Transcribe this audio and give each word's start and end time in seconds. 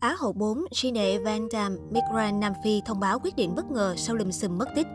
Á 0.00 0.16
hậu 0.18 0.32
4, 0.32 0.64
Gine 0.70 1.18
Van 1.18 1.48
Dam, 1.50 1.76
Migran 1.90 2.40
Nam 2.40 2.52
Phi 2.64 2.82
thông 2.84 3.00
báo 3.00 3.18
quyết 3.18 3.36
định 3.36 3.54
bất 3.54 3.70
ngờ 3.70 3.94
sau 3.96 4.16
lùm 4.16 4.30
xùm 4.30 4.58
mất 4.58 4.68
tích. 4.76 4.86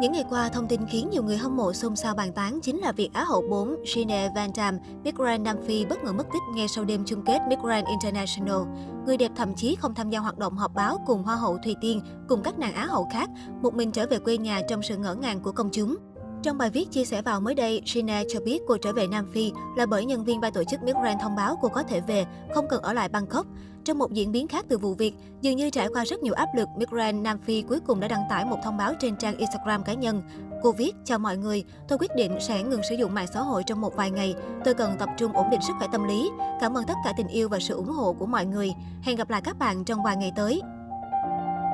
Những 0.00 0.12
ngày 0.12 0.24
qua, 0.30 0.48
thông 0.48 0.68
tin 0.68 0.80
khiến 0.86 1.10
nhiều 1.10 1.22
người 1.22 1.36
hâm 1.36 1.56
mộ 1.56 1.72
xôn 1.72 1.96
xao 1.96 2.14
bàn 2.14 2.32
tán 2.32 2.60
chính 2.60 2.78
là 2.78 2.92
việc 2.92 3.10
Á 3.12 3.24
hậu 3.24 3.42
4 3.50 3.76
Gine 3.94 4.28
Van 4.34 4.50
Dam 4.54 4.78
Miss 5.04 5.16
Grand 5.16 5.42
Nam 5.42 5.56
Phi 5.66 5.84
bất 5.84 6.04
ngờ 6.04 6.12
mất 6.12 6.26
tích 6.32 6.42
ngay 6.54 6.68
sau 6.68 6.84
đêm 6.84 7.04
chung 7.06 7.22
kết 7.26 7.40
Miss 7.48 7.62
Grand 7.62 7.86
International. 7.86 8.58
Người 9.06 9.16
đẹp 9.16 9.30
thậm 9.36 9.54
chí 9.54 9.74
không 9.74 9.94
tham 9.94 10.10
gia 10.10 10.18
hoạt 10.18 10.38
động 10.38 10.56
họp 10.56 10.74
báo 10.74 10.98
cùng 11.06 11.22
Hoa 11.22 11.36
hậu 11.36 11.58
Thùy 11.64 11.74
Tiên 11.80 12.00
cùng 12.28 12.42
các 12.42 12.58
nàng 12.58 12.74
Á 12.74 12.86
hậu 12.86 13.08
khác, 13.12 13.30
một 13.62 13.74
mình 13.74 13.92
trở 13.92 14.06
về 14.06 14.18
quê 14.18 14.38
nhà 14.38 14.60
trong 14.68 14.82
sự 14.82 14.96
ngỡ 14.96 15.14
ngàng 15.14 15.40
của 15.40 15.52
công 15.52 15.70
chúng. 15.72 15.96
Trong 16.42 16.58
bài 16.58 16.70
viết 16.70 16.90
chia 16.90 17.04
sẻ 17.04 17.22
vào 17.22 17.40
mới 17.40 17.54
đây, 17.54 17.82
Gina 17.86 18.22
cho 18.28 18.40
biết 18.40 18.62
cô 18.68 18.76
trở 18.76 18.92
về 18.92 19.06
Nam 19.06 19.26
Phi 19.32 19.52
là 19.76 19.86
bởi 19.86 20.04
nhân 20.04 20.24
viên 20.24 20.40
ban 20.40 20.52
tổ 20.52 20.64
chức 20.64 20.82
Miss 20.82 20.98
Grand 21.02 21.20
thông 21.20 21.36
báo 21.36 21.58
cô 21.62 21.68
có 21.68 21.82
thể 21.82 22.00
về, 22.00 22.26
không 22.54 22.68
cần 22.68 22.82
ở 22.82 22.92
lại 22.92 23.08
Bangkok. 23.08 23.46
Trong 23.84 23.98
một 23.98 24.12
diễn 24.12 24.32
biến 24.32 24.48
khác 24.48 24.64
từ 24.68 24.78
vụ 24.78 24.94
việc, 24.94 25.14
dường 25.40 25.56
như 25.56 25.70
trải 25.70 25.88
qua 25.88 26.04
rất 26.04 26.22
nhiều 26.22 26.34
áp 26.34 26.48
lực, 26.56 26.68
Miss 26.76 26.90
Grand 26.90 27.22
Nam 27.22 27.38
Phi 27.38 27.62
cuối 27.62 27.80
cùng 27.86 28.00
đã 28.00 28.08
đăng 28.08 28.22
tải 28.30 28.44
một 28.44 28.56
thông 28.64 28.76
báo 28.76 28.92
trên 29.00 29.16
trang 29.16 29.36
Instagram 29.36 29.82
cá 29.82 29.94
nhân. 29.94 30.22
Cô 30.62 30.72
viết, 30.72 30.92
chào 31.04 31.18
mọi 31.18 31.36
người, 31.36 31.64
tôi 31.88 31.98
quyết 31.98 32.10
định 32.16 32.38
sẽ 32.40 32.62
ngừng 32.62 32.82
sử 32.88 32.94
dụng 32.94 33.14
mạng 33.14 33.26
xã 33.34 33.40
hội 33.40 33.62
trong 33.66 33.80
một 33.80 33.96
vài 33.96 34.10
ngày. 34.10 34.34
Tôi 34.64 34.74
cần 34.74 34.96
tập 34.98 35.08
trung 35.18 35.32
ổn 35.32 35.50
định 35.50 35.60
sức 35.66 35.72
khỏe 35.78 35.88
tâm 35.92 36.04
lý. 36.08 36.30
Cảm 36.60 36.76
ơn 36.76 36.84
tất 36.86 36.94
cả 37.04 37.12
tình 37.16 37.28
yêu 37.28 37.48
và 37.48 37.58
sự 37.58 37.74
ủng 37.74 37.88
hộ 37.88 38.12
của 38.12 38.26
mọi 38.26 38.46
người. 38.46 38.72
Hẹn 39.02 39.16
gặp 39.16 39.30
lại 39.30 39.40
các 39.44 39.58
bạn 39.58 39.84
trong 39.84 40.02
vài 40.02 40.16
ngày 40.16 40.32
tới. 40.36 40.62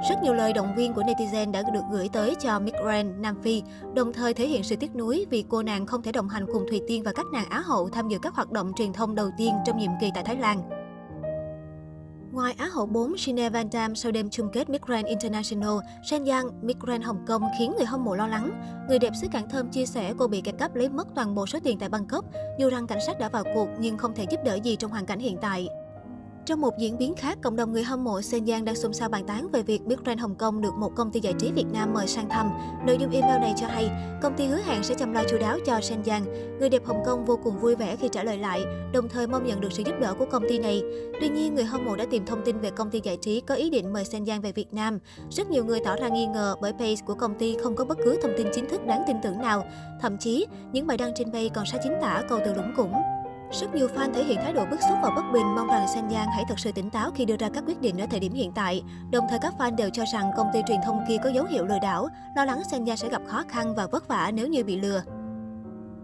Rất 0.03 0.23
nhiều 0.23 0.35
lời 0.35 0.53
động 0.53 0.75
viên 0.77 0.95
của 0.95 1.03
netizen 1.03 1.53
đã 1.53 1.63
được 1.63 1.81
gửi 1.91 2.09
tới 2.13 2.35
cho 2.35 2.59
Mick 2.59 2.77
Grant 2.83 3.19
Nam 3.19 3.43
Phi, 3.43 3.63
đồng 3.95 4.13
thời 4.13 4.35
thể 4.35 4.47
hiện 4.47 4.63
sự 4.63 4.77
tiếc 4.77 4.97
nuối 4.97 5.27
vì 5.31 5.45
cô 5.49 5.63
nàng 5.63 5.87
không 5.87 6.03
thể 6.03 6.13
đồng 6.13 6.29
hành 6.29 6.47
cùng 6.53 6.67
Thùy 6.71 6.81
Tiên 6.87 7.03
và 7.03 7.13
các 7.13 7.27
nàng 7.33 7.49
Á 7.51 7.61
hậu 7.61 7.89
tham 7.89 8.09
dự 8.09 8.19
các 8.23 8.35
hoạt 8.35 8.53
động 8.53 8.73
truyền 8.77 8.93
thông 8.93 9.15
đầu 9.15 9.31
tiên 9.39 9.55
trong 9.67 9.79
nhiệm 9.79 9.91
kỳ 10.01 10.11
tại 10.15 10.25
Thái 10.25 10.37
Lan. 10.37 10.63
Ngoài 12.33 12.55
Á 12.59 12.67
hậu 12.67 12.87
4, 12.87 13.15
Gine 13.19 13.51
Van 13.51 13.71
Damme 13.71 13.95
sau 13.95 14.13
đêm 14.13 14.31
chung 14.31 14.49
kết 14.53 14.71
Miss 14.71 14.85
Grand 14.85 15.07
International, 15.07 15.79
Shen 16.11 16.25
Yang, 16.25 16.47
Miss 16.63 16.79
Grand 16.81 17.05
Hồng 17.05 17.25
Kông 17.27 17.43
khiến 17.59 17.73
người 17.77 17.87
hâm 17.87 18.05
mộ 18.05 18.15
lo 18.15 18.27
lắng. 18.27 18.51
Người 18.89 18.99
đẹp 18.99 19.13
xứ 19.21 19.27
Cảng 19.33 19.49
Thơm 19.49 19.69
chia 19.71 19.87
sẻ 19.87 20.15
cô 20.19 20.27
bị 20.27 20.41
kẻ 20.41 20.53
cắp 20.59 20.75
lấy 20.75 20.89
mất 20.89 21.07
toàn 21.15 21.35
bộ 21.35 21.47
số 21.47 21.59
tiền 21.65 21.79
tại 21.79 21.89
Bangkok, 21.89 22.25
dù 22.59 22.71
rằng 22.71 22.87
cảnh 22.87 22.99
sát 23.07 23.19
đã 23.19 23.29
vào 23.29 23.45
cuộc 23.55 23.69
nhưng 23.79 23.99
không 23.99 24.15
thể 24.15 24.27
giúp 24.31 24.41
đỡ 24.45 24.55
gì 24.55 24.77
trong 24.77 24.91
hoàn 24.91 25.07
cảnh 25.07 25.19
hiện 25.19 25.37
tại. 25.41 25.69
Trong 26.47 26.61
một 26.61 26.79
diễn 26.79 26.99
biến 26.99 27.15
khác, 27.15 27.39
cộng 27.43 27.57
đồng 27.57 27.73
người 27.73 27.83
hâm 27.83 28.05
mộ 28.05 28.23
Sen 28.23 28.47
Giang 28.47 28.65
đang 28.65 28.77
xôn 28.77 28.93
xao 28.93 29.09
bàn 29.09 29.27
tán 29.27 29.49
về 29.53 29.63
việc 29.63 29.87
Big 29.87 30.03
Brand 30.05 30.21
Hồng 30.21 30.35
Kông 30.35 30.61
được 30.61 30.75
một 30.75 30.93
công 30.97 31.11
ty 31.11 31.21
giải 31.21 31.35
trí 31.39 31.53
Việt 31.53 31.65
Nam 31.73 31.95
mời 31.95 32.07
sang 32.07 32.29
thăm. 32.29 32.51
Nội 32.87 32.97
dung 33.01 33.11
email 33.11 33.41
này 33.41 33.55
cho 33.57 33.67
hay, 33.67 33.91
công 34.23 34.37
ty 34.37 34.47
hứa 34.47 34.61
hẹn 34.67 34.83
sẽ 34.83 34.95
chăm 34.95 35.13
lo 35.13 35.23
chu 35.31 35.39
đáo 35.39 35.59
cho 35.67 35.81
Sen 35.81 36.05
Giang. 36.05 36.25
Người 36.59 36.69
đẹp 36.69 36.87
Hồng 36.87 37.03
Kông 37.07 37.25
vô 37.25 37.39
cùng 37.45 37.59
vui 37.59 37.75
vẻ 37.75 37.97
khi 37.97 38.09
trả 38.13 38.23
lời 38.23 38.39
lại, 38.39 38.65
đồng 38.93 39.09
thời 39.09 39.27
mong 39.27 39.47
nhận 39.47 39.61
được 39.61 39.73
sự 39.73 39.83
giúp 39.87 39.95
đỡ 40.01 40.15
của 40.19 40.27
công 40.31 40.43
ty 40.49 40.59
này. 40.59 40.83
Tuy 41.21 41.29
nhiên, 41.29 41.55
người 41.55 41.65
hâm 41.65 41.85
mộ 41.85 41.97
đã 41.97 42.05
tìm 42.11 42.27
thông 42.27 42.43
tin 42.45 42.61
về 42.61 42.71
công 42.71 42.91
ty 42.91 43.01
giải 43.03 43.17
trí 43.17 43.41
có 43.41 43.55
ý 43.55 43.71
định 43.71 43.93
mời 43.93 44.05
Sen 44.05 44.27
Giang 44.27 44.41
về 44.41 44.53
Việt 44.53 44.75
Nam. 44.75 44.99
Rất 45.31 45.51
nhiều 45.51 45.65
người 45.65 45.81
tỏ 45.85 45.97
ra 45.97 46.09
nghi 46.09 46.27
ngờ 46.27 46.57
bởi 46.61 46.73
page 46.73 46.97
của 47.07 47.15
công 47.15 47.35
ty 47.35 47.57
không 47.63 47.77
có 47.77 47.85
bất 47.85 47.99
cứ 48.05 48.19
thông 48.23 48.33
tin 48.37 48.47
chính 48.55 48.69
thức 48.69 48.87
đáng 48.87 49.03
tin 49.07 49.17
tưởng 49.23 49.39
nào. 49.39 49.65
Thậm 50.01 50.19
chí, 50.19 50.47
những 50.73 50.87
bài 50.87 50.97
đăng 50.97 51.13
trên 51.17 51.33
page 51.33 51.49
còn 51.49 51.67
sai 51.67 51.81
chính 51.83 51.95
tả 52.03 52.23
câu 52.29 52.39
từ 52.45 52.55
lũng 52.55 52.73
củng. 52.77 52.93
Rất 53.53 53.75
nhiều 53.75 53.89
fan 53.95 54.13
thể 54.13 54.25
hiện 54.25 54.39
thái 54.43 54.53
độ 54.53 54.65
bức 54.71 54.81
xúc 54.81 54.99
và 55.03 55.11
bất 55.17 55.23
bình, 55.33 55.55
mong 55.55 55.69
rằng 55.69 55.87
Sen 55.95 56.09
Yang 56.09 56.29
hãy 56.31 56.45
thật 56.49 56.59
sự 56.59 56.73
tỉnh 56.73 56.91
táo 56.91 57.11
khi 57.15 57.25
đưa 57.25 57.37
ra 57.37 57.49
các 57.49 57.65
quyết 57.67 57.81
định 57.81 58.01
ở 58.01 58.07
thời 58.11 58.21
điểm 58.21 58.33
hiện 58.33 58.53
tại. 58.55 58.83
Đồng 59.11 59.27
thời 59.31 59.39
các 59.39 59.55
fan 59.59 59.77
đều 59.77 59.91
cho 59.93 60.05
rằng 60.13 60.31
công 60.37 60.47
ty 60.53 60.61
truyền 60.67 60.81
thông 60.85 61.05
kia 61.09 61.17
có 61.25 61.31
dấu 61.31 61.45
hiệu 61.45 61.65
lừa 61.65 61.79
đảo, 61.83 62.09
lo 62.37 62.45
lắng 62.45 62.63
Sen 62.71 62.87
Yang 62.87 62.97
sẽ 62.97 63.09
gặp 63.09 63.23
khó 63.27 63.43
khăn 63.49 63.75
và 63.75 63.87
vất 63.87 64.09
vả 64.09 64.31
nếu 64.35 64.49
như 64.49 64.65
bị 64.65 64.81
lừa. 64.81 65.03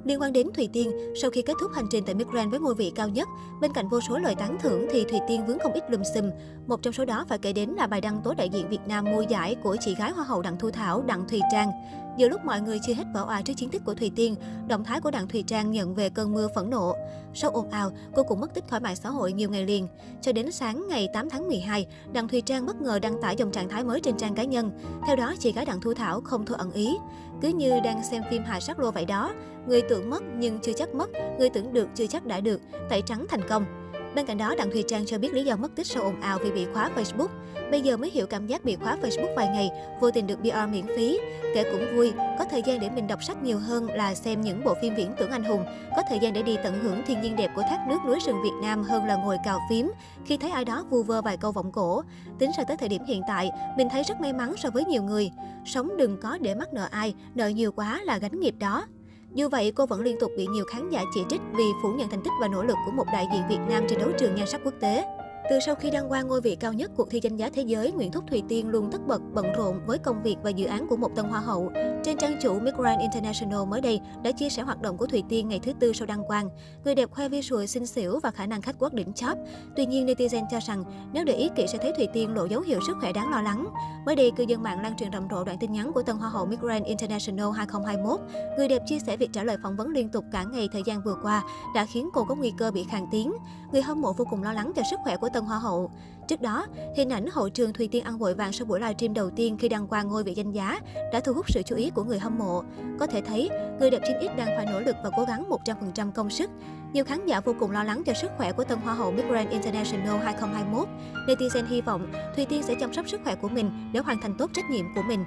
Liên 0.05 0.21
quan 0.21 0.33
đến 0.33 0.47
Thùy 0.55 0.69
Tiên, 0.73 0.93
sau 1.23 1.31
khi 1.31 1.43
kết 1.43 1.55
thúc 1.61 1.71
hành 1.75 1.85
trình 1.91 2.05
tại 2.07 2.15
Miss 2.15 2.31
Grand 2.31 2.51
với 2.51 2.61
ngôi 2.61 2.75
vị 2.75 2.93
cao 2.95 3.09
nhất, 3.09 3.29
bên 3.61 3.73
cạnh 3.73 3.89
vô 3.89 4.01
số 4.01 4.19
lời 4.19 4.35
tán 4.35 4.59
thưởng 4.61 4.87
thì 4.93 5.05
Thùy 5.05 5.21
Tiên 5.29 5.47
vướng 5.47 5.59
không 5.59 5.73
ít 5.73 5.91
lùm 5.91 6.03
xùm. 6.15 6.31
Một 6.67 6.83
trong 6.83 6.93
số 6.93 7.05
đó 7.05 7.25
phải 7.29 7.39
kể 7.39 7.53
đến 7.53 7.71
là 7.71 7.87
bài 7.87 8.01
đăng 8.01 8.21
tố 8.23 8.35
đại 8.35 8.49
diện 8.49 8.69
Việt 8.69 8.81
Nam 8.87 9.05
mua 9.05 9.23
giải 9.23 9.57
của 9.63 9.77
chị 9.81 9.95
gái 9.95 10.11
Hoa 10.11 10.25
hậu 10.25 10.43
Đặng 10.43 10.59
Thu 10.59 10.71
Thảo, 10.71 11.03
Đặng 11.03 11.29
Thùy 11.29 11.41
Trang. 11.53 11.71
Giữa 12.17 12.29
lúc 12.29 12.45
mọi 12.45 12.61
người 12.61 12.79
chưa 12.87 12.95
hết 12.95 13.05
bỏ 13.15 13.25
òa 13.25 13.43
trước 13.43 13.53
chiến 13.57 13.71
tích 13.71 13.83
của 13.85 13.95
Thùy 13.95 14.13
Tiên, 14.17 14.35
động 14.69 14.85
thái 14.85 15.01
của 15.01 15.11
Đặng 15.11 15.29
Thùy 15.29 15.43
Trang 15.43 15.71
nhận 15.71 15.95
về 15.95 16.09
cơn 16.09 16.33
mưa 16.33 16.49
phẫn 16.55 16.71
nộ. 16.71 16.95
Sau 17.35 17.51
ồn 17.51 17.71
ào, 17.71 17.91
cô 18.15 18.23
cũng 18.23 18.41
mất 18.41 18.55
tích 18.55 18.65
khỏi 18.69 18.81
mạng 18.81 18.97
xã 18.97 19.09
hội 19.09 19.33
nhiều 19.33 19.51
ngày 19.51 19.67
liền. 19.67 19.89
Cho 20.21 20.33
đến 20.33 20.53
sáng 20.53 20.89
ngày 20.89 21.09
8 21.15 21.31
tháng 21.31 21.49
12, 21.49 21.87
Đặng 22.13 22.29
Thùy 22.29 22.41
Trang 22.41 22.67
bất 22.67 22.81
ngờ 22.81 22.99
đăng 22.99 23.23
tải 23.23 23.37
dòng 23.37 23.53
trạng 23.53 23.69
thái 23.69 23.85
mới 23.85 24.01
trên 24.01 24.17
trang 24.17 24.35
cá 24.35 24.45
nhân. 24.45 24.71
Theo 25.07 25.17
đó, 25.17 25.35
chị 25.39 25.53
gái 25.53 25.65
Đặng 25.65 25.81
Thu 25.81 25.95
Thảo 25.95 26.21
không 26.21 26.47
thôi 26.47 26.57
ẩn 26.61 26.73
ý. 26.73 26.97
Cứ 27.41 27.49
như 27.49 27.81
đang 27.85 28.05
xem 28.11 28.23
phim 28.31 28.45
hài 28.45 28.61
sát 28.61 28.79
lô 28.79 28.91
vậy 28.91 29.05
đó. 29.05 29.33
Người 29.67 29.83
tưởng 29.83 30.11
mất 30.11 30.23
nhưng 30.37 30.59
chưa 30.63 30.73
chắc 30.73 30.95
mất, 30.95 31.11
người 31.39 31.51
tưởng 31.51 31.73
được 31.73 31.89
chưa 31.95 32.07
chắc 32.07 32.27
đã 32.27 32.41
được, 32.41 32.61
tẩy 32.91 33.03
trắng 33.03 33.27
thành 33.29 33.49
công. 33.49 33.82
Bên 34.15 34.27
cạnh 34.27 34.39
đó, 34.39 34.55
Đặng 34.59 34.71
Thùy 34.71 34.85
Trang 34.89 35.07
cho 35.07 35.19
biết 35.19 35.35
lý 35.35 35.45
do 35.45 35.57
mất 35.57 35.75
tích 35.75 35.87
sau 35.87 36.03
ồn 36.03 36.21
ào 36.21 36.39
vì 36.43 36.51
bị 36.51 36.67
khóa 36.73 36.91
Facebook. 36.97 37.29
Bây 37.71 37.81
giờ 37.81 37.97
mới 37.97 38.11
hiểu 38.11 38.27
cảm 38.27 38.47
giác 38.47 38.65
bị 38.65 38.77
khóa 38.77 38.97
Facebook 39.03 39.35
vài 39.37 39.47
ngày, 39.47 39.71
vô 40.01 40.11
tình 40.11 40.27
được 40.27 40.41
br 40.41 40.49
miễn 40.73 40.87
phí. 40.97 41.21
Kể 41.55 41.65
cũng 41.73 41.97
vui, 41.97 42.13
có 42.39 42.45
thời 42.51 42.63
gian 42.63 42.81
để 42.81 42.91
mình 42.91 43.07
đọc 43.07 43.23
sách 43.23 43.43
nhiều 43.43 43.59
hơn 43.59 43.87
là 43.87 44.15
xem 44.15 44.41
những 44.41 44.65
bộ 44.65 44.75
phim 44.83 44.95
viễn 44.95 45.15
tưởng 45.19 45.31
anh 45.31 45.45
hùng, 45.45 45.65
có 45.97 46.03
thời 46.09 46.19
gian 46.19 46.33
để 46.33 46.43
đi 46.43 46.57
tận 46.65 46.79
hưởng 46.83 47.03
thiên 47.07 47.21
nhiên 47.21 47.37
đẹp 47.37 47.51
của 47.57 47.63
thác 47.63 47.87
nước 47.89 47.99
núi 48.07 48.19
rừng 48.27 48.43
Việt 48.43 48.55
Nam 48.63 48.83
hơn 48.83 49.05
là 49.05 49.17
ngồi 49.17 49.37
cào 49.45 49.61
phím 49.71 49.93
khi 50.27 50.37
thấy 50.37 50.51
ai 50.51 50.65
đó 50.65 50.85
vu 50.91 51.03
vơ 51.03 51.23
vài 51.23 51.37
câu 51.37 51.53
vọng 51.53 51.73
cổ. 51.73 52.03
Tính 52.39 52.51
ra 52.59 52.65
tới 52.65 52.77
thời 52.77 52.89
điểm 52.89 53.05
hiện 53.05 53.23
tại, 53.29 53.51
mình 53.77 53.89
thấy 53.91 54.03
rất 54.03 54.21
may 54.21 54.33
mắn 54.33 54.55
so 54.57 54.71
với 54.71 54.85
nhiều 54.85 55.03
người. 55.03 55.31
Sống 55.65 55.97
đừng 55.97 56.21
có 56.21 56.39
để 56.41 56.55
mắc 56.55 56.73
nợ 56.73 56.89
ai, 56.91 57.15
nợ 57.35 57.49
nhiều 57.49 57.73
quá 57.73 58.01
là 58.05 58.19
gánh 58.19 58.41
nghiệp 58.41 58.55
đó. 58.59 58.87
Dù 59.35 59.49
vậy, 59.49 59.73
cô 59.75 59.87
vẫn 59.87 60.01
liên 60.01 60.17
tục 60.21 60.33
bị 60.37 60.47
nhiều 60.47 60.65
khán 60.65 60.91
giả 60.91 61.03
chỉ 61.15 61.25
trích 61.29 61.41
vì 61.53 61.65
phủ 61.83 61.93
nhận 61.93 62.09
thành 62.09 62.23
tích 62.23 62.33
và 62.41 62.49
nỗ 62.49 62.63
lực 62.63 62.77
của 62.87 62.93
một 62.93 63.07
đại 63.13 63.27
diện 63.33 63.43
Việt 63.49 63.61
Nam 63.69 63.85
trên 63.89 63.99
đấu 63.99 64.09
trường 64.19 64.35
nhan 64.35 64.47
sắc 64.47 64.61
quốc 64.65 64.75
tế. 64.81 65.05
Từ 65.51 65.59
sau 65.67 65.75
khi 65.75 65.91
đăng 65.91 66.09
quang 66.09 66.29
ngôi 66.29 66.41
vị 66.41 66.57
cao 66.61 66.73
nhất 66.73 66.91
cuộc 66.97 67.11
thi 67.11 67.21
danh 67.23 67.37
giá 67.37 67.51
thế 67.55 67.63
giới, 67.63 67.93
Nguyễn 67.93 68.13
Thúc 68.13 68.25
Thùy 68.29 68.43
Tiên 68.49 68.69
luôn 68.69 68.91
tất 68.93 68.99
bật 69.07 69.23
bận 69.35 69.47
rộn 69.57 69.81
với 69.87 69.99
công 69.99 70.23
việc 70.23 70.37
và 70.43 70.51
dự 70.51 70.67
án 70.67 70.87
của 70.89 70.97
một 70.97 71.11
tân 71.17 71.25
hoa 71.25 71.41
hậu. 71.41 71.71
Trên 72.05 72.19
trang 72.19 72.37
chủ 72.43 72.61
Miss 72.61 72.77
Grand 72.77 73.01
International 73.01 73.65
mới 73.69 73.81
đây 73.81 74.01
đã 74.23 74.33
chia 74.33 74.49
sẻ 74.49 74.63
hoạt 74.63 74.83
động 74.83 74.97
của 74.97 75.07
Thùy 75.07 75.23
Tiên 75.29 75.49
ngày 75.49 75.61
thứ 75.63 75.73
tư 75.81 75.93
sau 75.93 76.07
đăng 76.07 76.25
quang. 76.25 76.49
Người 76.85 76.95
đẹp 76.95 77.11
khoe 77.11 77.29
visual 77.29 77.67
xinh 77.67 77.87
xỉu 77.87 78.21
và 78.23 78.31
khả 78.31 78.47
năng 78.47 78.63
khách 78.63 78.77
quốc 78.79 78.95
đỉnh 78.95 79.13
chóp. 79.13 79.39
Tuy 79.77 79.87
nhiên, 79.87 80.07
netizen 80.07 80.45
cho 80.51 80.59
rằng 80.67 80.85
nếu 81.13 81.25
để 81.25 81.35
ý 81.35 81.51
kỹ 81.57 81.67
sẽ 81.67 81.79
thấy 81.79 81.93
Thùy 81.97 82.09
Tiên 82.13 82.35
lộ 82.35 82.45
dấu 82.45 82.61
hiệu 82.61 82.81
sức 82.87 82.97
khỏe 83.01 83.13
đáng 83.13 83.31
lo 83.31 83.43
lắng. 83.43 83.67
Mới 84.07 84.17
đây, 84.17 84.31
cư 84.37 84.45
dân 84.49 84.63
mạng 84.63 84.83
lan 84.83 84.97
truyền 84.97 85.13
rầm 85.13 85.29
rộ 85.31 85.45
đoạn 85.45 85.59
tin 85.61 85.73
nhắn 85.73 85.93
của 85.93 86.03
tân 86.03 86.17
hoa 86.17 86.29
hậu 86.29 86.47
Miss 86.47 86.63
Grand 86.63 86.85
International 86.85 87.51
2021. 87.57 88.21
Người 88.57 88.69
đẹp 88.69 88.83
chia 88.87 88.99
sẻ 88.99 89.17
việc 89.17 89.33
trả 89.33 89.45
lời 89.45 89.57
phỏng 89.63 89.77
vấn 89.77 89.89
liên 89.89 90.09
tục 90.09 90.25
cả 90.33 90.45
ngày 90.45 90.69
thời 90.73 90.83
gian 90.87 91.03
vừa 91.03 91.17
qua 91.23 91.43
đã 91.75 91.87
khiến 91.95 92.09
cô 92.13 92.25
có 92.25 92.35
nguy 92.35 92.53
cơ 92.59 92.71
bị 92.71 92.85
khàn 92.91 93.07
tiếng. 93.11 93.33
Người 93.73 93.83
hâm 93.83 94.01
mộ 94.01 94.13
vô 94.13 94.25
cùng 94.31 94.43
lo 94.43 94.53
lắng 94.53 94.73
cho 94.77 94.83
sức 94.91 95.01
khỏe 95.05 95.17
của 95.17 95.29
tân 95.33 95.42
tân 95.43 95.49
hoa 95.49 95.59
hậu. 95.59 95.91
Trước 96.29 96.41
đó, 96.41 96.67
hình 96.97 97.11
ảnh 97.11 97.27
hậu 97.33 97.49
trường 97.49 97.73
Thùy 97.73 97.89
Tiên 97.89 98.05
ăn 98.05 98.19
vội 98.19 98.35
vàng 98.35 98.53
sau 98.53 98.67
buổi 98.67 98.81
livestream 98.81 99.15
đầu 99.15 99.31
tiên 99.31 99.57
khi 99.59 99.69
đăng 99.69 99.87
quang 99.87 100.09
ngôi 100.09 100.25
vị 100.25 100.35
danh 100.35 100.53
giá 100.53 100.81
đã 101.13 101.21
thu 101.21 101.33
hút 101.33 101.47
sự 101.49 101.63
chú 101.67 101.77
ý 101.77 101.91
của 101.91 102.05
người 102.05 102.19
hâm 102.19 102.39
mộ. 102.39 102.63
Có 103.01 103.07
thể 103.07 103.21
thấy, 103.21 103.51
người 103.81 103.91
đẹp 103.91 104.03
9X 104.03 104.37
đang 104.37 104.49
phải 104.57 104.67
nỗ 104.67 104.81
lực 104.81 104.97
và 105.05 105.11
cố 105.17 105.25
gắng 105.25 105.45
100% 105.65 106.13
công 106.13 106.31
sức. 106.31 106.51
Nhiều 106.93 107.05
khán 107.05 107.27
giả 107.27 107.41
vô 107.41 107.55
cùng 107.61 107.71
lo 107.71 107.85
lắng 107.85 108.03
cho 108.07 108.13
sức 108.15 108.31
khỏe 108.37 108.53
của 108.53 108.65
tân 108.65 108.79
hoa 108.79 108.95
hậu 108.95 109.13
Miss 109.13 109.29
Grand 109.29 109.51
International 109.51 110.17
2021. 110.25 110.89
Netizen 111.27 111.67
hy 111.67 111.81
vọng 111.81 112.13
Thùy 112.37 112.47
Tiên 112.47 112.63
sẽ 112.63 112.75
chăm 112.75 112.93
sóc 112.93 113.09
sức 113.09 113.21
khỏe 113.25 113.35
của 113.35 113.49
mình 113.49 113.91
để 113.93 114.01
hoàn 114.01 114.21
thành 114.21 114.35
tốt 114.39 114.51
trách 114.55 114.71
nhiệm 114.71 114.85
của 114.95 115.03
mình. 115.03 115.25